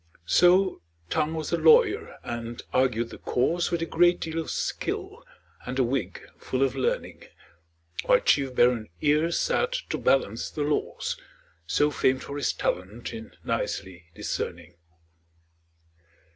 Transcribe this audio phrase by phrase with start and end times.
[0.25, 0.81] So
[1.11, 5.23] Tongue was the lawyer, and argued the cause With a great deal of skill,
[5.63, 7.25] and a wig full of learning;
[8.05, 11.21] While chief baron Ear sat to balance the laws,
[11.67, 14.73] So famed for his talent in nicely discerning.